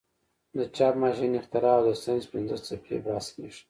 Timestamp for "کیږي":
3.35-3.59